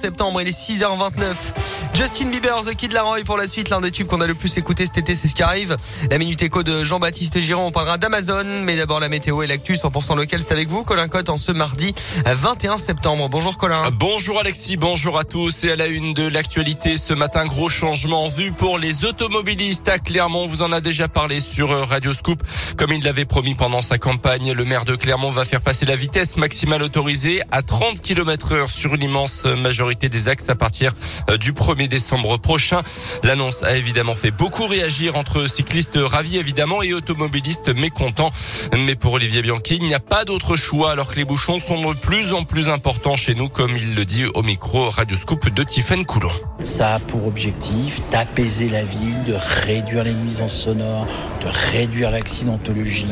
septembre, 0.00 0.40
il 0.40 0.46
est 0.46 0.56
6h29. 0.56 1.34
Justin 1.92 2.26
Bieber, 2.26 2.64
The 2.64 2.76
Kid 2.76 2.92
Laroi 2.92 3.24
pour 3.24 3.36
la 3.36 3.48
suite, 3.48 3.68
l'un 3.68 3.80
des 3.80 3.90
tubes 3.90 4.06
qu'on 4.06 4.20
a 4.20 4.28
le 4.28 4.34
plus 4.36 4.56
écouté 4.56 4.86
cet 4.86 4.98
été, 4.98 5.16
c'est 5.16 5.26
ce 5.26 5.34
qui 5.34 5.42
arrive. 5.42 5.76
La 6.08 6.18
Minute 6.18 6.40
Éco 6.40 6.62
de 6.62 6.84
Jean-Baptiste 6.84 7.40
Giron, 7.40 7.66
on 7.66 7.70
parlera 7.72 7.98
d'Amazon, 7.98 8.44
mais 8.62 8.76
d'abord 8.76 9.00
la 9.00 9.08
météo 9.08 9.42
et 9.42 9.48
l'actu 9.48 9.74
100% 9.74 10.14
local, 10.14 10.40
c'est 10.40 10.52
avec 10.52 10.68
vous, 10.68 10.84
Colin 10.84 11.08
Cotte, 11.08 11.30
en 11.30 11.36
ce 11.36 11.50
mardi 11.50 11.92
21 12.26 12.78
septembre. 12.78 13.28
Bonjour 13.28 13.58
Colin. 13.58 13.90
Bonjour 13.90 14.38
Alexis, 14.38 14.76
bonjour 14.76 15.18
à 15.18 15.24
tous 15.24 15.64
et 15.64 15.72
à 15.72 15.76
la 15.76 15.88
une 15.88 16.14
de 16.14 16.28
l'actualité 16.28 16.96
ce 16.96 17.12
matin, 17.12 17.44
gros 17.46 17.68
changement 17.68 18.26
en 18.26 18.28
vue 18.28 18.52
pour 18.52 18.78
les 18.78 19.04
automobilistes 19.04 19.88
à 19.88 19.98
Clermont. 19.98 20.46
Vous 20.46 20.62
en 20.62 20.70
a 20.70 20.80
déjà 20.80 21.08
parlé 21.08 21.40
sur 21.40 21.70
Radio 21.88 22.12
Scoop. 22.12 22.40
Comme 22.76 22.92
il 22.92 23.02
l'avait 23.02 23.24
promis 23.24 23.56
pendant 23.56 23.82
sa 23.82 23.98
campagne, 23.98 24.52
le 24.52 24.64
maire 24.64 24.84
de 24.84 24.94
Clermont 24.94 25.30
va 25.30 25.44
faire 25.44 25.60
passer 25.60 25.86
la 25.86 25.96
vitesse 25.96 26.36
maximale 26.36 26.84
autorisée 26.84 27.42
à 27.50 27.62
30 27.62 28.00
km 28.00 28.52
heure 28.52 28.70
sur 28.70 28.94
une 28.94 29.02
immense 29.02 29.44
majorité 29.44 29.87
des 29.94 30.28
axes 30.28 30.48
à 30.48 30.54
partir 30.54 30.92
euh, 31.30 31.36
du 31.36 31.52
1er 31.52 31.88
décembre 31.88 32.38
prochain. 32.38 32.82
L'annonce 33.22 33.62
a 33.62 33.76
évidemment 33.76 34.14
fait 34.14 34.30
beaucoup 34.30 34.66
réagir 34.66 35.16
entre 35.16 35.48
cyclistes 35.48 35.98
ravis 36.00 36.36
évidemment 36.36 36.82
et 36.82 36.94
automobilistes 36.94 37.74
mécontents. 37.74 38.30
Mais 38.72 38.94
pour 38.94 39.14
Olivier 39.14 39.42
Bianchi, 39.42 39.76
il 39.80 39.86
n'y 39.86 39.94
a 39.94 40.00
pas 40.00 40.24
d'autre 40.24 40.56
choix 40.56 40.92
alors 40.92 41.08
que 41.08 41.16
les 41.16 41.24
bouchons 41.24 41.58
sont 41.58 41.92
de 41.92 41.98
plus 41.98 42.32
en 42.32 42.44
plus 42.44 42.68
importants 42.68 43.16
chez 43.16 43.34
nous 43.34 43.48
comme 43.48 43.76
il 43.76 43.94
le 43.94 44.04
dit 44.04 44.26
au 44.34 44.42
micro 44.42 44.90
Radio 44.90 45.16
Scoop 45.16 45.48
de 45.48 45.62
Tiffen 45.62 46.04
Coulon. 46.04 46.30
Ça 46.62 46.96
a 46.96 46.98
pour 46.98 47.26
objectif 47.26 48.00
d'apaiser 48.10 48.68
la 48.68 48.84
ville, 48.84 49.24
de 49.26 49.34
réduire 49.66 50.04
les 50.04 50.12
nuisances 50.12 50.54
sonores, 50.54 51.06
de 51.40 51.48
réduire 51.72 52.10
l'accidentologie. 52.10 53.06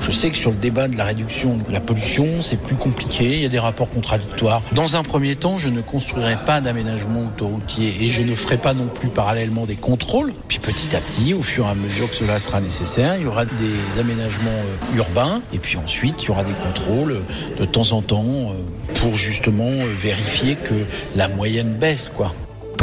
Je 0.00 0.10
sais 0.10 0.30
que 0.30 0.36
sur 0.36 0.50
le 0.50 0.56
débat 0.56 0.88
de 0.88 0.96
la 0.96 1.04
réduction 1.04 1.56
de 1.56 1.72
la 1.72 1.80
pollution, 1.80 2.42
c'est 2.42 2.56
plus 2.56 2.76
compliqué, 2.76 3.24
il 3.36 3.42
y 3.42 3.44
a 3.44 3.48
des 3.48 3.58
rapports 3.58 3.90
contradictoires. 3.90 4.62
Dans 4.72 4.96
un 4.96 5.02
premier 5.02 5.36
temps, 5.36 5.58
je 5.58 5.68
ne 5.68 5.80
construirai 6.22 6.44
pas 6.44 6.60
d'aménagement 6.60 7.26
autoroutier 7.26 8.04
et 8.04 8.10
je 8.10 8.22
ne 8.22 8.34
ferai 8.34 8.56
pas 8.56 8.74
non 8.74 8.86
plus 8.86 9.08
parallèlement 9.08 9.66
des 9.66 9.74
contrôles. 9.74 10.32
Puis 10.46 10.60
petit 10.60 10.94
à 10.94 11.00
petit, 11.00 11.34
au 11.34 11.42
fur 11.42 11.66
et 11.66 11.70
à 11.70 11.74
mesure 11.74 12.08
que 12.10 12.14
cela 12.16 12.38
sera 12.38 12.60
nécessaire, 12.60 13.16
il 13.16 13.22
y 13.22 13.26
aura 13.26 13.44
des 13.44 13.98
aménagements 13.98 14.50
euh, 14.50 14.96
urbains 14.98 15.42
et 15.52 15.58
puis 15.58 15.76
ensuite 15.78 16.22
il 16.22 16.28
y 16.28 16.30
aura 16.30 16.44
des 16.44 16.54
contrôles 16.54 17.12
euh, 17.12 17.60
de 17.60 17.64
temps 17.64 17.92
en 17.92 18.02
temps 18.02 18.24
euh, 18.24 18.94
pour 19.00 19.16
justement 19.16 19.70
vérifier 19.96 20.54
que 20.54 20.74
la 21.16 21.26
moyenne 21.26 21.74
baisse 21.74 22.12
quoi. 22.14 22.32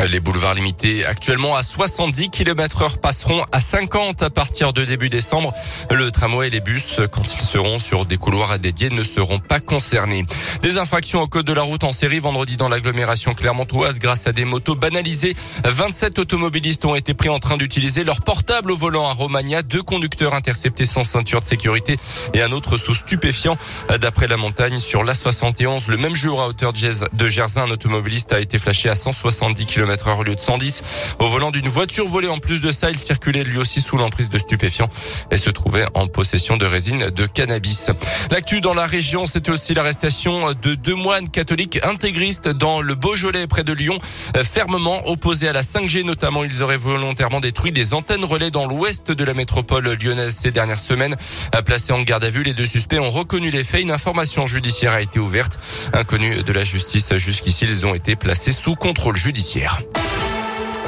Les 0.08 0.22
boulevards 0.22 0.54
limités 0.54 1.06
actuellement 1.06 1.58
à 1.58 1.62
70 1.62 2.30
km 2.30 2.84
heure 2.84 2.98
passeront 3.00 3.44
à 3.52 3.60
50 3.60 4.24
à 4.24 4.30
partir 4.30 4.72
de 4.72 4.86
début 4.86 5.10
décembre. 5.10 5.54
Le 5.92 6.10
tramway 6.10 6.48
et 6.48 6.50
les 6.50 6.62
bus, 6.62 7.02
quand 7.12 7.34
ils 7.34 7.42
seront 7.42 7.80
sur 7.80 8.06
des 8.06 8.18
couloirs 8.18 8.58
dédiés, 8.60 8.90
ne 8.90 9.04
seront 9.04 9.40
pas 9.40 9.60
concernés. 9.60 10.26
Des 10.62 10.78
infractions 10.78 11.22
au 11.22 11.28
code 11.28 11.46
de 11.46 11.52
la 11.52 11.64
route 11.64 11.84
en 11.84 11.92
série 11.92 12.20
vendredi 12.20 12.56
dans 12.56 12.70
l'agglomération 12.70 13.34
clermontoise 13.34 14.00
grâce 14.00 14.26
à 14.26 14.32
des 14.32 14.46
motos 14.46 14.76
banalisées. 14.76 15.36
27 15.66 16.18
automobilistes 16.18 16.86
ont 16.86 16.96
été 16.96 17.14
pris 17.14 17.30
en 17.30 17.40
train 17.40 17.58
d'utiliser 17.58 18.06
leur 18.06 18.22
portable 18.22 18.72
au 18.72 18.78
volant 18.78 19.08
à 19.08 19.12
Romagna. 19.12 19.64
Deux 19.64 19.84
conducteurs 19.84 20.34
interceptés 20.34 20.86
sans 20.86 21.04
ceinture 21.04 21.42
de 21.42 21.46
sécurité 21.46 21.98
et 22.34 22.42
un 22.42 22.54
autre 22.54 22.78
sous 22.78 22.96
stupéfiant. 22.96 23.58
D'après 24.00 24.28
la 24.28 24.38
montagne, 24.38 24.80
sur 24.80 25.04
l'A71, 25.04 25.90
le 25.90 25.98
même 25.98 26.16
jour 26.16 26.42
à 26.42 26.48
hauteur 26.48 26.72
de 26.72 27.28
Gerzin, 27.28 27.64
un 27.64 27.72
automobiliste 27.72 28.32
a 28.32 28.40
été 28.40 28.58
flashé 28.58 28.88
à 28.88 28.96
170 28.96 29.66
km 29.66 29.89
au 30.18 30.24
lieu 30.24 30.36
de 30.36 30.40
110 30.40 30.84
au 31.20 31.28
volant 31.28 31.52
d'une 31.52 31.68
voiture 31.68 32.08
volée. 32.08 32.28
En 32.28 32.40
plus 32.40 32.62
de 32.62 32.72
ça, 32.72 32.90
il 32.90 32.98
circulait 32.98 33.44
lui 33.44 33.58
aussi 33.58 33.82
sous 33.82 33.98
l'emprise 33.98 34.30
de 34.30 34.38
stupéfiants 34.38 34.90
et 35.32 35.38
se 35.38 35.50
trouvait 35.50 35.86
en 35.94 36.08
possession 36.08 36.58
de 36.58 36.66
résine 36.66 37.10
de 37.10 37.26
cannabis. 37.26 37.92
L'actu 38.32 38.62
dans 38.62 38.74
la 38.74 38.86
région, 38.86 39.26
c'était 39.26 39.52
aussi 39.52 39.74
l'arrestation 39.74 40.54
de 40.54 40.76
deux 40.76 40.96
moines 40.96 41.30
catholiques 41.30 41.80
intégristes 41.84 42.48
dans 42.48 42.82
le 42.82 42.96
Beaujolais 42.96 43.48
près 43.48 43.64
de 43.64 43.74
Lyon, 43.74 43.98
fermement 44.44 45.08
opposés 45.10 45.48
à 45.48 45.54
la 45.54 45.62
5G 45.62 46.04
notamment. 46.04 46.44
Ils 46.44 46.62
auraient 46.62 46.78
volontairement 46.78 47.40
détruit 47.40 47.72
des 47.72 47.94
antennes 47.94 48.26
relais 48.26 48.52
dans 48.52 48.66
l'ouest 48.66 49.12
de 49.12 49.24
la 49.24 49.34
métropole 49.34 49.94
lyonnaise 49.94 50.36
ces 50.36 50.52
dernières 50.52 50.80
semaines. 50.80 51.16
Placés 51.66 51.94
en 51.94 52.02
garde 52.02 52.24
à 52.24 52.30
vue, 52.30 52.44
les 52.44 52.54
deux 52.54 52.66
suspects 52.66 53.00
ont 53.00 53.10
reconnu 53.10 53.50
les 53.50 53.64
faits. 53.64 53.82
Une 53.82 53.92
information 53.92 54.46
judiciaire 54.46 54.94
a 54.94 55.02
été 55.02 55.20
ouverte. 55.20 55.60
Inconnus 55.94 56.44
de 56.44 56.54
la 56.54 56.64
justice 56.64 57.14
jusqu'ici, 57.16 57.66
ils 57.66 57.86
ont 57.86 57.96
été 57.96 58.16
placés 58.16 58.52
sous 58.52 58.76
contrôle 58.76 59.16
judiciaire. 59.16 59.79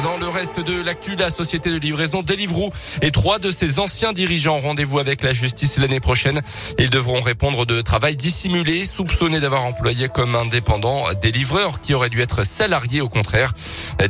Dans 0.04 0.18
le 0.18 0.28
reste 0.28 0.60
de 0.60 0.82
l'actu, 0.82 1.16
la 1.16 1.30
société 1.30 1.70
de 1.70 1.78
livraison 1.78 2.24
Deliveroo 2.24 2.72
et 3.04 3.12
trois 3.12 3.38
de 3.38 3.52
ses 3.52 3.78
anciens 3.78 4.14
dirigeants 4.14 4.60
rendez-vous 4.60 4.98
avec 4.98 5.22
la 5.22 5.32
justice 5.32 5.78
l'année 5.78 6.00
prochaine. 6.00 6.42
Ils 6.80 6.90
devront 6.90 7.20
répondre 7.20 7.68
de 7.68 7.82
travail 7.82 8.16
dissimulé, 8.16 8.84
soupçonnés 8.84 9.40
d'avoir 9.40 9.64
employé 9.64 10.10
comme 10.10 10.36
indépendants 10.36 11.06
des 11.22 11.32
livreurs 11.32 11.82
qui 11.82 11.94
auraient 11.94 12.10
dû 12.10 12.22
être 12.22 12.44
salariés 12.44 13.02
au 13.02 13.10
contraire. 13.10 13.54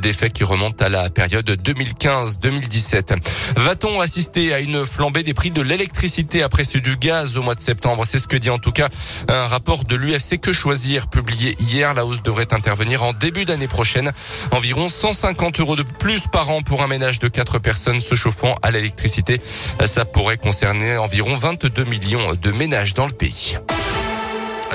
Des 0.02 0.14
faits 0.14 0.32
qui 0.32 0.46
remontent 0.46 0.84
à 0.86 0.88
la 0.88 1.10
période 1.10 1.50
2015-2017. 1.50 3.18
Va-t-on 3.58 4.00
assister 4.00 4.54
à 4.54 4.62
une 4.62 4.86
flambée 4.86 5.24
des 5.24 5.34
prix 5.34 5.52
de 5.52 5.62
l'électricité 5.62 6.44
après 6.44 6.64
ceux 6.64 6.80
du 6.80 6.96
gaz 6.96 7.36
au 7.36 7.42
mois 7.42 7.56
de 7.56 7.60
septembre? 7.60 8.06
C'est 8.06 8.20
ce 8.20 8.28
que 8.28 8.38
dit 8.38 8.50
en 8.50 8.60
tout 8.60 8.72
cas 8.72 8.88
un 9.28 9.48
rapport 9.48 9.84
de 9.84 9.96
l'UFC 9.98 10.40
Que 10.40 10.54
Choisir 10.54 11.08
publié 11.08 11.58
hier. 11.60 11.94
La 11.94 12.06
hausse 12.06 12.24
devrait 12.24 12.54
intervenir 12.54 13.04
en 13.04 13.12
début 13.12 13.44
d'année 13.44 13.68
prochaine. 13.68 14.14
Environ 14.52 14.88
150 14.88 15.60
euros 15.60 15.76
de 15.76 15.81
plus 15.84 16.28
par 16.28 16.50
an 16.50 16.62
pour 16.62 16.84
un 16.84 16.88
ménage 16.88 17.20
de 17.20 17.28
4 17.28 17.60
personnes 17.60 18.00
se 18.02 18.16
chauffant 18.16 18.56
à 18.62 18.72
l'électricité. 18.72 19.42
Ça 19.86 20.06
pourrait 20.06 20.38
concerner 20.38 20.98
environ 20.98 21.36
22 21.36 21.84
millions 21.86 22.36
de 22.36 22.52
ménages 22.52 22.94
dans 22.94 23.08
le 23.08 23.14
pays. 23.14 23.58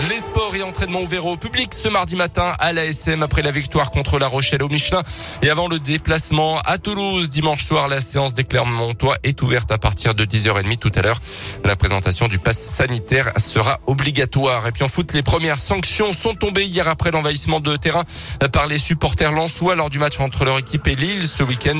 Les 0.02 0.18
sports 0.18 0.54
et 0.54 0.62
entraînements 0.62 1.00
ouverts 1.00 1.24
au 1.24 1.38
public 1.38 1.72
ce 1.72 1.88
mardi 1.88 2.16
matin 2.16 2.54
à 2.58 2.74
l'ASM 2.74 3.22
après 3.22 3.40
la 3.40 3.50
victoire 3.50 3.90
contre 3.90 4.18
La 4.18 4.26
Rochelle 4.26 4.62
au 4.62 4.68
Michelin 4.68 5.02
et 5.40 5.48
avant 5.48 5.68
le 5.68 5.78
déplacement 5.78 6.58
à 6.66 6.76
Toulouse 6.76 7.30
dimanche 7.30 7.64
soir. 7.64 7.88
La 7.88 8.02
séance 8.02 8.34
des 8.34 8.44
Clermontois 8.44 9.16
est 9.22 9.40
ouverte 9.40 9.72
à 9.72 9.78
partir 9.78 10.14
de 10.14 10.26
10h30 10.26 10.76
tout 10.76 10.92
à 10.96 11.00
l'heure. 11.00 11.18
La 11.64 11.76
présentation 11.76 12.28
du 12.28 12.38
pass 12.38 12.58
sanitaire 12.58 13.32
sera 13.38 13.80
obligatoire. 13.86 14.66
Et 14.66 14.72
puis 14.72 14.82
en 14.82 14.88
foot, 14.88 15.14
les 15.14 15.22
premières 15.22 15.58
sanctions 15.58 16.12
sont 16.12 16.34
tombées 16.34 16.66
hier 16.66 16.88
après 16.88 17.10
l'envahissement 17.10 17.60
de 17.60 17.74
terrain 17.76 18.04
par 18.52 18.66
les 18.66 18.78
supporters 18.78 19.32
lensois 19.32 19.76
lors 19.76 19.88
du 19.88 19.98
match 19.98 20.20
entre 20.20 20.44
leur 20.44 20.58
équipe 20.58 20.86
et 20.88 20.94
Lille 20.94 21.26
ce 21.26 21.42
week-end. 21.42 21.78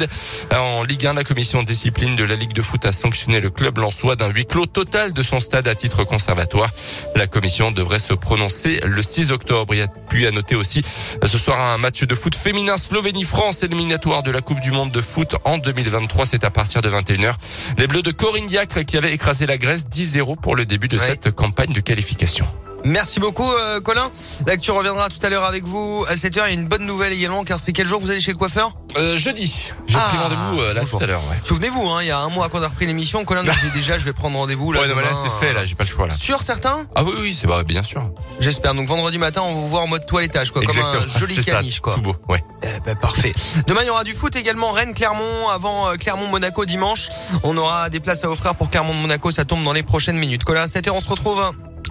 En 0.54 0.84
Ligue 0.84 1.06
1, 1.06 1.12
la 1.12 1.24
commission 1.24 1.62
de 1.62 1.66
discipline 1.66 2.16
de 2.16 2.24
la 2.24 2.34
Ligue 2.36 2.54
de 2.54 2.62
foot 2.62 2.86
a 2.86 2.92
sanctionné 2.92 3.40
le 3.40 3.50
club 3.50 3.76
lensois 3.76 4.16
d'un 4.16 4.28
huis 4.28 4.46
clos 4.46 4.64
total 4.64 5.12
de 5.12 5.22
son 5.22 5.38
stade 5.38 5.68
à 5.68 5.74
titre 5.74 6.04
conservatoire. 6.04 6.70
La 7.14 7.26
commission 7.26 7.70
devrait 7.70 7.98
se 8.06 8.14
prononcer 8.14 8.80
le 8.84 9.02
6 9.02 9.32
octobre. 9.32 9.74
Il 9.74 9.78
y 9.78 9.82
a 9.82 9.88
pu 9.88 10.26
à 10.26 10.30
noter 10.30 10.54
aussi 10.54 10.82
ce 11.24 11.38
soir 11.38 11.60
un 11.60 11.78
match 11.78 12.04
de 12.04 12.14
foot 12.14 12.34
féminin 12.34 12.76
Slovénie-France 12.76 13.62
éliminatoire 13.62 14.22
de 14.22 14.30
la 14.30 14.40
Coupe 14.40 14.60
du 14.60 14.70
Monde 14.70 14.92
de 14.92 15.00
foot 15.00 15.34
en 15.44 15.58
2023. 15.58 16.26
C'est 16.26 16.44
à 16.44 16.50
partir 16.50 16.82
de 16.82 16.88
21h. 16.88 17.34
Les 17.78 17.86
Bleus 17.86 18.02
de 18.02 18.12
Corinne 18.12 18.46
Diacre 18.46 18.84
qui 18.84 18.96
avaient 18.96 19.12
écrasé 19.12 19.46
la 19.46 19.58
Grèce 19.58 19.88
10-0 19.88 20.36
pour 20.40 20.54
le 20.54 20.64
début 20.64 20.88
de 20.88 20.98
cette 20.98 21.32
campagne 21.32 21.72
de 21.72 21.80
qualification. 21.80 22.46
Merci 22.86 23.18
beaucoup 23.18 23.42
euh, 23.42 23.80
Colin. 23.80 24.12
L'actu 24.46 24.70
reviendra 24.70 25.08
tout 25.08 25.18
à 25.26 25.28
l'heure 25.28 25.44
avec 25.44 25.64
vous 25.64 26.04
à 26.08 26.14
7h. 26.14 26.30
Il 26.30 26.36
y 26.36 26.40
a 26.40 26.50
une 26.50 26.68
bonne 26.68 26.86
nouvelle 26.86 27.12
également 27.12 27.42
car 27.42 27.58
c'est 27.58 27.72
quel 27.72 27.84
jour 27.84 28.00
vous 28.00 28.12
allez 28.12 28.20
chez 28.20 28.30
le 28.30 28.38
coiffeur 28.38 28.76
euh, 28.96 29.16
Jeudi. 29.16 29.72
J'ai 29.88 29.98
pris 29.98 30.16
ah, 30.16 30.22
rendez-vous 30.22 30.60
euh, 30.62 30.72
là 30.72 30.84
tout 30.84 30.96
à 31.00 31.06
l'heure. 31.06 31.20
Ouais. 31.28 31.36
Souvenez-vous, 31.42 31.82
hein, 31.82 31.98
il 32.02 32.06
y 32.06 32.10
a 32.12 32.20
un 32.20 32.28
mois 32.28 32.48
qu'on 32.48 32.62
a 32.62 32.68
repris 32.68 32.86
l'émission, 32.86 33.24
Colin 33.24 33.42
nous 33.42 33.50
dit 33.50 33.70
déjà 33.74 33.98
je 33.98 34.04
vais 34.04 34.12
prendre 34.12 34.38
rendez-vous 34.38 34.70
là. 34.70 34.82
Ouais, 34.82 34.86
non, 34.86 34.94
là 34.94 35.08
c'est 35.20 35.44
fait 35.44 35.52
là, 35.52 35.64
j'ai 35.64 35.74
pas 35.74 35.82
le 35.82 35.90
choix 35.90 36.06
là. 36.06 36.14
Sur 36.14 36.44
certains 36.44 36.86
Ah 36.94 37.02
oui 37.02 37.12
oui, 37.18 37.38
c'est 37.38 37.48
bien 37.64 37.82
sûr. 37.82 38.08
J'espère. 38.38 38.74
Donc 38.74 38.86
vendredi 38.86 39.18
matin, 39.18 39.42
on 39.44 39.54
vous 39.54 39.66
voit 39.66 39.80
en 39.80 39.88
mode 39.88 40.06
toilettage 40.06 40.52
quoi, 40.52 40.62
comme 40.62 40.78
un 40.78 41.18
joli 41.18 41.44
caniche 41.44 41.80
quoi. 41.80 41.94
Tout 41.94 42.02
beau, 42.02 42.14
ouais. 42.28 42.42
Ben, 42.86 42.94
parfait. 42.94 43.32
Demain 43.66 43.80
il 43.82 43.88
y 43.88 43.90
aura 43.90 44.04
du 44.04 44.14
foot 44.14 44.36
également 44.36 44.70
Rennes 44.70 44.94
Clermont 44.94 45.48
avant 45.48 45.88
euh, 45.88 45.96
Clermont 45.96 46.28
Monaco 46.28 46.64
dimanche. 46.64 47.08
On 47.42 47.56
aura 47.56 47.90
des 47.90 47.98
places 47.98 48.22
à 48.22 48.30
offrir 48.30 48.54
pour 48.54 48.70
Clermont 48.70 48.94
Monaco, 48.94 49.32
ça 49.32 49.44
tombe 49.44 49.64
dans 49.64 49.72
les 49.72 49.82
prochaines 49.82 50.18
minutes. 50.18 50.44
Colin 50.44 50.60
à 50.60 50.66
7h, 50.66 50.90
on 50.90 51.00
se 51.00 51.08
retrouve. 51.08 51.42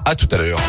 À 0.03 0.15
tout 0.15 0.27
à 0.31 0.37
l'heure. 0.37 0.59